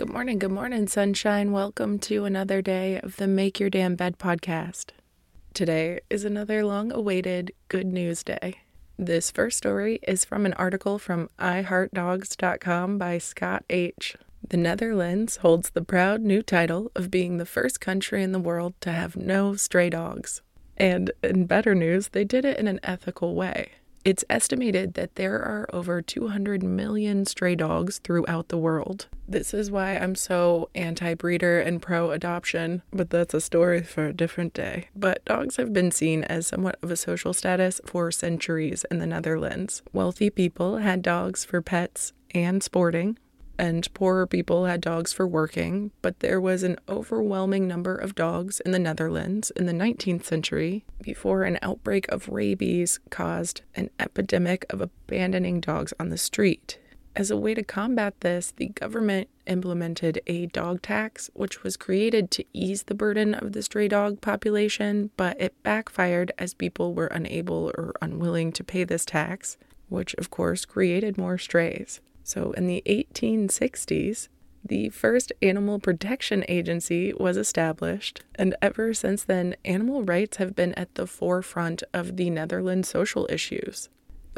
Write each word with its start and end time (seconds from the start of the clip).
Good 0.00 0.14
morning, 0.14 0.38
good 0.38 0.50
morning, 0.50 0.88
sunshine. 0.88 1.52
Welcome 1.52 1.98
to 1.98 2.24
another 2.24 2.62
day 2.62 2.98
of 3.00 3.16
the 3.16 3.26
Make 3.26 3.60
Your 3.60 3.68
Damn 3.68 3.96
Bed 3.96 4.18
podcast. 4.18 4.92
Today 5.52 6.00
is 6.08 6.24
another 6.24 6.64
long 6.64 6.90
awaited 6.90 7.52
good 7.68 7.86
news 7.86 8.24
day. 8.24 8.60
This 8.98 9.30
first 9.30 9.58
story 9.58 9.98
is 10.08 10.24
from 10.24 10.46
an 10.46 10.54
article 10.54 10.98
from 10.98 11.28
iHeartDogs.com 11.38 12.96
by 12.96 13.18
Scott 13.18 13.62
H. 13.68 14.16
The 14.48 14.56
Netherlands 14.56 15.36
holds 15.36 15.68
the 15.68 15.84
proud 15.84 16.22
new 16.22 16.42
title 16.42 16.90
of 16.96 17.10
being 17.10 17.36
the 17.36 17.44
first 17.44 17.78
country 17.78 18.22
in 18.22 18.32
the 18.32 18.38
world 18.38 18.72
to 18.80 18.92
have 18.92 19.16
no 19.16 19.54
stray 19.54 19.90
dogs. 19.90 20.40
And 20.78 21.10
in 21.22 21.44
better 21.44 21.74
news, 21.74 22.08
they 22.08 22.24
did 22.24 22.46
it 22.46 22.56
in 22.56 22.68
an 22.68 22.80
ethical 22.82 23.34
way. 23.34 23.72
It's 24.02 24.24
estimated 24.30 24.94
that 24.94 25.16
there 25.16 25.34
are 25.34 25.68
over 25.74 26.00
200 26.00 26.62
million 26.62 27.26
stray 27.26 27.54
dogs 27.54 27.98
throughout 27.98 28.48
the 28.48 28.56
world. 28.56 29.08
This 29.28 29.52
is 29.52 29.70
why 29.70 29.96
I'm 29.96 30.14
so 30.14 30.70
anti 30.74 31.12
breeder 31.14 31.60
and 31.60 31.82
pro 31.82 32.10
adoption, 32.10 32.82
but 32.92 33.10
that's 33.10 33.34
a 33.34 33.40
story 33.42 33.82
for 33.82 34.06
a 34.06 34.12
different 34.14 34.54
day. 34.54 34.88
But 34.96 35.24
dogs 35.26 35.56
have 35.56 35.74
been 35.74 35.90
seen 35.90 36.24
as 36.24 36.46
somewhat 36.46 36.78
of 36.82 36.90
a 36.90 36.96
social 36.96 37.34
status 37.34 37.80
for 37.84 38.10
centuries 38.10 38.86
in 38.90 39.00
the 39.00 39.06
Netherlands. 39.06 39.82
Wealthy 39.92 40.30
people 40.30 40.78
had 40.78 41.02
dogs 41.02 41.44
for 41.44 41.60
pets 41.60 42.14
and 42.32 42.62
sporting, 42.62 43.18
and 43.60 43.92
poorer 43.92 44.26
people 44.26 44.64
had 44.64 44.80
dogs 44.80 45.12
for 45.12 45.26
working, 45.26 45.90
but 46.00 46.20
there 46.20 46.40
was 46.40 46.62
an 46.62 46.78
overwhelming 46.88 47.68
number 47.68 47.94
of 47.94 48.14
dogs 48.14 48.58
in 48.60 48.72
the 48.72 48.78
Netherlands 48.78 49.50
in 49.50 49.66
the 49.66 49.72
19th 49.74 50.24
century 50.24 50.82
before 51.02 51.42
an 51.42 51.58
outbreak 51.60 52.08
of 52.08 52.30
rabies 52.30 52.98
caused 53.10 53.60
an 53.74 53.90
epidemic 53.98 54.64
of 54.70 54.80
abandoning 54.80 55.60
dogs 55.60 55.92
on 56.00 56.08
the 56.08 56.16
street. 56.16 56.78
As 57.14 57.30
a 57.30 57.36
way 57.36 57.52
to 57.52 57.62
combat 57.62 58.18
this, 58.20 58.50
the 58.52 58.68
government 58.68 59.28
implemented 59.46 60.22
a 60.26 60.46
dog 60.46 60.80
tax, 60.80 61.28
which 61.34 61.62
was 61.62 61.76
created 61.76 62.30
to 62.30 62.44
ease 62.54 62.84
the 62.84 62.94
burden 62.94 63.34
of 63.34 63.52
the 63.52 63.62
stray 63.62 63.88
dog 63.88 64.22
population, 64.22 65.10
but 65.18 65.38
it 65.38 65.62
backfired 65.62 66.32
as 66.38 66.54
people 66.54 66.94
were 66.94 67.08
unable 67.08 67.72
or 67.76 67.92
unwilling 68.00 68.52
to 68.52 68.64
pay 68.64 68.84
this 68.84 69.04
tax, 69.04 69.58
which 69.90 70.14
of 70.14 70.30
course 70.30 70.64
created 70.64 71.18
more 71.18 71.36
strays. 71.36 72.00
So, 72.30 72.52
in 72.52 72.68
the 72.68 72.80
1860s, 72.86 74.28
the 74.64 74.88
first 74.90 75.32
animal 75.42 75.80
protection 75.80 76.44
agency 76.48 77.12
was 77.12 77.36
established, 77.36 78.22
and 78.36 78.54
ever 78.62 78.94
since 78.94 79.24
then, 79.24 79.56
animal 79.64 80.04
rights 80.04 80.36
have 80.36 80.54
been 80.54 80.72
at 80.74 80.94
the 80.94 81.08
forefront 81.08 81.82
of 81.92 82.16
the 82.16 82.30
Netherlands 82.30 82.88
social 82.88 83.26
issues. 83.28 83.88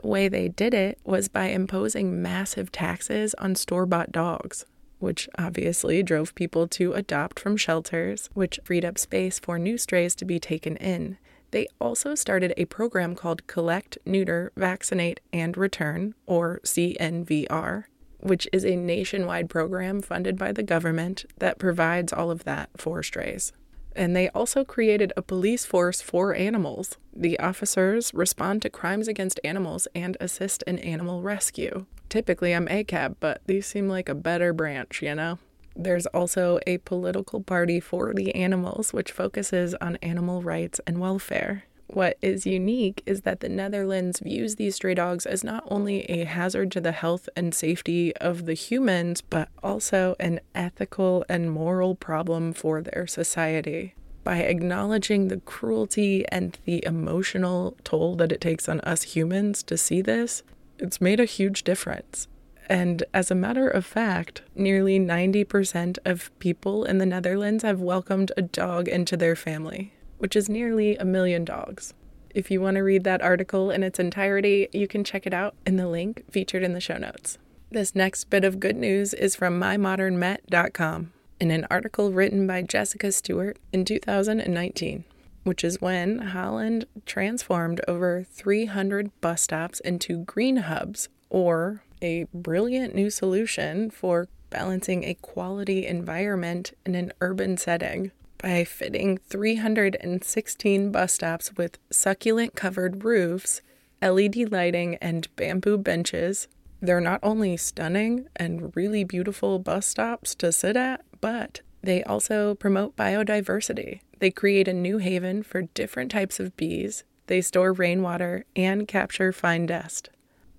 The 0.00 0.08
way 0.08 0.28
they 0.28 0.48
did 0.48 0.72
it 0.72 1.00
was 1.04 1.28
by 1.28 1.48
imposing 1.48 2.22
massive 2.22 2.72
taxes 2.72 3.34
on 3.34 3.56
store 3.56 3.84
bought 3.84 4.10
dogs, 4.10 4.64
which 4.98 5.28
obviously 5.38 6.02
drove 6.02 6.34
people 6.34 6.66
to 6.68 6.94
adopt 6.94 7.38
from 7.38 7.58
shelters, 7.58 8.30
which 8.32 8.58
freed 8.64 8.86
up 8.86 8.96
space 8.96 9.38
for 9.38 9.58
new 9.58 9.76
strays 9.76 10.14
to 10.14 10.24
be 10.24 10.40
taken 10.40 10.78
in. 10.78 11.18
They 11.52 11.68
also 11.80 12.14
started 12.14 12.54
a 12.56 12.64
program 12.64 13.14
called 13.14 13.46
Collect, 13.46 13.98
Neuter, 14.04 14.52
Vaccinate, 14.56 15.20
and 15.32 15.56
Return, 15.56 16.14
or 16.26 16.60
CNVR, 16.64 17.84
which 18.20 18.48
is 18.52 18.64
a 18.64 18.74
nationwide 18.74 19.50
program 19.50 20.00
funded 20.00 20.38
by 20.38 20.52
the 20.52 20.62
government 20.62 21.26
that 21.38 21.58
provides 21.58 22.12
all 22.12 22.30
of 22.30 22.44
that 22.44 22.70
for 22.76 23.02
strays. 23.02 23.52
And 23.94 24.16
they 24.16 24.30
also 24.30 24.64
created 24.64 25.12
a 25.14 25.22
police 25.22 25.66
force 25.66 26.00
for 26.00 26.34
animals. 26.34 26.96
The 27.14 27.38
officers 27.38 28.14
respond 28.14 28.62
to 28.62 28.70
crimes 28.70 29.06
against 29.06 29.38
animals 29.44 29.86
and 29.94 30.16
assist 30.20 30.62
in 30.62 30.78
animal 30.78 31.20
rescue. 31.20 31.84
Typically, 32.08 32.54
I'm 32.54 32.66
ACAB, 32.68 33.16
but 33.20 33.42
these 33.46 33.66
seem 33.66 33.88
like 33.88 34.08
a 34.08 34.14
better 34.14 34.54
branch, 34.54 35.02
you 35.02 35.14
know? 35.14 35.38
There's 35.74 36.06
also 36.06 36.58
a 36.66 36.78
political 36.78 37.42
party 37.42 37.80
for 37.80 38.12
the 38.14 38.34
animals, 38.34 38.92
which 38.92 39.12
focuses 39.12 39.74
on 39.76 39.96
animal 39.96 40.42
rights 40.42 40.80
and 40.86 40.98
welfare. 40.98 41.64
What 41.92 42.16
is 42.22 42.46
unique 42.46 43.02
is 43.04 43.20
that 43.22 43.40
the 43.40 43.50
Netherlands 43.50 44.20
views 44.20 44.56
these 44.56 44.76
stray 44.76 44.94
dogs 44.94 45.26
as 45.26 45.44
not 45.44 45.64
only 45.70 46.04
a 46.04 46.24
hazard 46.24 46.72
to 46.72 46.80
the 46.80 46.92
health 46.92 47.28
and 47.36 47.54
safety 47.54 48.16
of 48.16 48.46
the 48.46 48.54
humans, 48.54 49.20
but 49.20 49.50
also 49.62 50.16
an 50.18 50.40
ethical 50.54 51.22
and 51.28 51.50
moral 51.50 51.94
problem 51.94 52.54
for 52.54 52.80
their 52.80 53.06
society. 53.06 53.94
By 54.24 54.38
acknowledging 54.38 55.28
the 55.28 55.40
cruelty 55.40 56.24
and 56.28 56.58
the 56.64 56.82
emotional 56.86 57.76
toll 57.84 58.14
that 58.16 58.32
it 58.32 58.40
takes 58.40 58.70
on 58.70 58.80
us 58.80 59.02
humans 59.02 59.62
to 59.64 59.76
see 59.76 60.00
this, 60.00 60.42
it's 60.78 61.00
made 61.00 61.20
a 61.20 61.26
huge 61.26 61.62
difference. 61.62 62.26
And 62.72 63.04
as 63.12 63.30
a 63.30 63.34
matter 63.34 63.68
of 63.68 63.84
fact, 63.84 64.40
nearly 64.54 64.98
90% 64.98 65.98
of 66.06 66.30
people 66.38 66.86
in 66.86 66.96
the 66.96 67.04
Netherlands 67.04 67.64
have 67.64 67.82
welcomed 67.82 68.32
a 68.34 68.40
dog 68.40 68.88
into 68.88 69.14
their 69.14 69.36
family, 69.36 69.92
which 70.16 70.34
is 70.34 70.48
nearly 70.48 70.96
a 70.96 71.04
million 71.04 71.44
dogs. 71.44 71.92
If 72.34 72.50
you 72.50 72.62
want 72.62 72.76
to 72.76 72.82
read 72.82 73.04
that 73.04 73.20
article 73.20 73.70
in 73.70 73.82
its 73.82 73.98
entirety, 73.98 74.68
you 74.72 74.88
can 74.88 75.04
check 75.04 75.26
it 75.26 75.34
out 75.34 75.54
in 75.66 75.76
the 75.76 75.86
link 75.86 76.24
featured 76.30 76.62
in 76.62 76.72
the 76.72 76.80
show 76.80 76.96
notes. 76.96 77.36
This 77.70 77.94
next 77.94 78.30
bit 78.30 78.42
of 78.42 78.58
good 78.58 78.76
news 78.76 79.12
is 79.12 79.36
from 79.36 79.60
mymodernmet.com 79.60 81.12
in 81.40 81.50
an 81.50 81.66
article 81.70 82.10
written 82.10 82.46
by 82.46 82.62
Jessica 82.62 83.12
Stewart 83.12 83.58
in 83.74 83.84
2019, 83.84 85.04
which 85.44 85.64
is 85.64 85.80
when 85.80 86.18
Holland 86.18 86.86
transformed 87.06 87.80
over 87.88 88.24
300 88.30 89.10
bus 89.20 89.42
stops 89.42 89.80
into 89.80 90.18
green 90.24 90.58
hubs, 90.58 91.08
or 91.30 91.82
a 92.00 92.26
brilliant 92.34 92.94
new 92.94 93.10
solution 93.10 93.90
for 93.90 94.28
balancing 94.50 95.04
a 95.04 95.14
quality 95.14 95.86
environment 95.86 96.72
in 96.84 96.94
an 96.94 97.12
urban 97.20 97.56
setting 97.56 98.10
by 98.38 98.64
fitting 98.64 99.16
316 99.16 100.92
bus 100.92 101.12
stops 101.14 101.56
with 101.56 101.78
succulent 101.90 102.54
covered 102.54 103.04
roofs, 103.04 103.62
LED 104.02 104.50
lighting, 104.50 104.96
and 104.96 105.34
bamboo 105.36 105.78
benches. 105.78 106.48
They're 106.80 107.00
not 107.00 107.20
only 107.22 107.56
stunning 107.56 108.26
and 108.34 108.74
really 108.74 109.04
beautiful 109.04 109.60
bus 109.60 109.86
stops 109.86 110.34
to 110.36 110.50
sit 110.50 110.76
at, 110.76 111.02
but 111.20 111.60
they 111.82 112.02
also 112.02 112.56
promote 112.56 112.96
biodiversity. 112.96 114.00
They 114.22 114.30
create 114.30 114.68
a 114.68 114.72
new 114.72 114.98
haven 114.98 115.42
for 115.42 115.62
different 115.62 116.12
types 116.12 116.38
of 116.38 116.56
bees, 116.56 117.02
they 117.26 117.40
store 117.40 117.72
rainwater, 117.72 118.44
and 118.54 118.86
capture 118.86 119.32
fine 119.32 119.66
dust. 119.66 120.10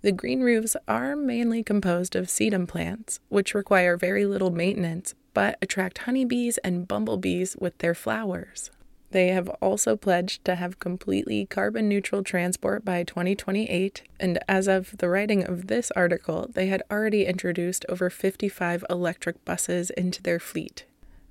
The 0.01 0.11
green 0.11 0.41
roofs 0.41 0.75
are 0.85 1.15
mainly 1.15 1.63
composed 1.63 2.13
of 2.17 2.27
sedum 2.27 2.67
plants, 2.67 3.21
which 3.29 3.55
require 3.55 3.95
very 3.95 4.25
little 4.25 4.51
maintenance 4.51 5.15
but 5.33 5.57
attract 5.61 5.99
honeybees 5.99 6.57
and 6.57 6.89
bumblebees 6.89 7.55
with 7.57 7.77
their 7.77 7.95
flowers. 7.95 8.69
They 9.11 9.29
have 9.29 9.47
also 9.61 9.95
pledged 9.95 10.43
to 10.43 10.55
have 10.55 10.79
completely 10.79 11.45
carbon 11.45 11.87
neutral 11.87 12.21
transport 12.21 12.83
by 12.83 13.03
2028, 13.03 14.03
and 14.19 14.39
as 14.49 14.67
of 14.67 14.97
the 14.97 15.07
writing 15.07 15.41
of 15.45 15.67
this 15.67 15.89
article, 15.91 16.49
they 16.51 16.67
had 16.67 16.83
already 16.91 17.25
introduced 17.25 17.85
over 17.87 18.09
55 18.09 18.83
electric 18.89 19.45
buses 19.45 19.89
into 19.91 20.21
their 20.21 20.41
fleet. 20.41 20.83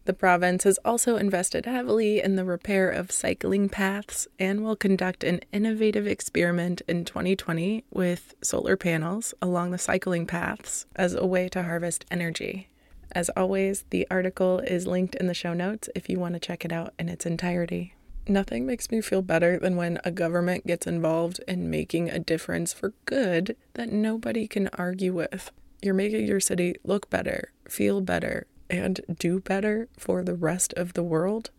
The 0.05 0.13
province 0.13 0.65
has 0.65 0.79
also 0.85 1.17
invested 1.17 1.65
heavily 1.65 2.21
in 2.21 2.35
the 2.35 2.45
repair 2.45 2.91
of 2.91 3.13
cycling 3.13 3.69
paths 3.69 4.27
and 4.37 4.65
will 4.65 4.75
conduct 4.75 5.23
an 5.23 5.41
innovative 5.53 6.09
experiment 6.09 6.83
in 6.89 7.05
2020 7.05 7.85
with 7.93 8.35
solar 8.43 8.77
panels 8.77 9.33
along 9.41 9.71
the 9.71 9.79
cycling 9.79 10.27
paths 10.27 10.87
as 10.97 11.15
a 11.15 11.25
way 11.25 11.49
to 11.51 11.63
harvest 11.63 12.05
energy. 12.11 12.69
As 13.13 13.29
always, 13.37 13.85
the 13.91 14.07
article 14.11 14.59
is 14.59 14.89
linked 14.89 15.15
in 15.15 15.29
the 15.29 15.35
show 15.35 15.55
notes 15.55 15.89
if 15.95 16.09
you 16.09 16.19
want 16.19 16.35
to 16.35 16.41
check 16.41 16.65
it 16.65 16.73
out 16.73 16.95
in 16.99 17.09
its 17.09 17.25
entirety. 17.25 17.95
Nothing 18.27 18.67
makes 18.67 18.91
me 18.91 19.01
feel 19.01 19.23
better 19.23 19.59
than 19.59 19.77
when 19.77 20.01
a 20.05 20.11
government 20.11 20.67
gets 20.67 20.87
involved 20.87 21.41
in 21.47 21.71
making 21.71 22.09
a 22.09 22.19
difference 22.19 22.73
for 22.73 22.95
good 23.05 23.57
that 23.75 23.93
nobody 23.93 24.49
can 24.49 24.69
argue 24.69 25.13
with. 25.13 25.53
You're 25.81 25.95
making 25.95 26.27
your 26.27 26.41
city 26.41 26.77
look 26.85 27.11
better, 27.11 27.53
feel 27.69 28.01
better, 28.01 28.47
and 28.73 29.01
do 29.19 29.39
better 29.39 29.89
for 29.99 30.25
the 30.25 30.35
rest 30.35 30.73
of 30.75 30.95
the 30.95 31.03
world, 31.03 31.51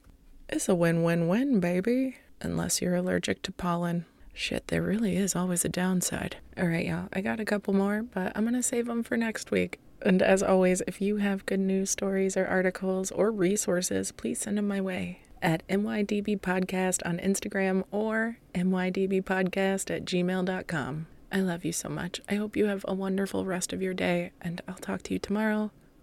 it's 0.50 0.68
a 0.68 0.76
win 0.76 1.04
win 1.04 1.28
win, 1.28 1.60
baby. 1.60 2.18
Unless 2.42 2.82
you're 2.82 2.96
allergic 2.96 3.42
to 3.44 3.52
pollen. 3.52 4.06
Shit, 4.34 4.68
there 4.68 4.82
really 4.82 5.16
is 5.16 5.36
always 5.36 5.64
a 5.64 5.70
downside. 5.70 6.38
All 6.58 6.68
right, 6.68 6.86
y'all, 6.86 7.08
I 7.14 7.22
got 7.22 7.40
a 7.40 7.46
couple 7.46 7.74
more, 7.74 8.02
but 8.02 8.32
I'm 8.36 8.44
gonna 8.44 8.64
save 8.64 8.88
them 8.88 9.04
for 9.04 9.16
next 9.16 9.52
week. 9.52 9.80
And 10.02 10.22
as 10.22 10.42
always, 10.42 10.82
if 10.88 11.00
you 11.02 11.18
have 11.18 11.46
good 11.46 11.60
news 11.60 11.92
stories 11.92 12.36
or 12.36 12.48
articles 12.48 13.12
or 13.12 13.32
resources, 13.32 14.12
please 14.12 14.40
send 14.40 14.58
them 14.58 14.68
my 14.68 14.82
way 14.82 15.22
at 15.42 15.66
MYDB 15.68 16.42
Podcast 16.42 17.06
on 17.06 17.20
Instagram 17.20 17.84
or 17.92 18.38
MYDBpodcast 18.56 19.96
at 19.96 20.06
gmail.com. 20.06 21.08
I 21.32 21.40
love 21.40 21.64
you 21.64 21.72
so 21.72 21.90
much. 21.90 22.20
I 22.28 22.36
hope 22.36 22.58
you 22.58 22.66
have 22.66 22.84
a 22.88 22.94
wonderful 22.94 23.46
rest 23.46 23.72
of 23.72 23.82
your 23.82 23.94
day, 23.94 24.32
and 24.42 24.62
I'll 24.68 24.76
talk 24.76 25.04
to 25.04 25.14
you 25.14 25.20
tomorrow 25.20 25.72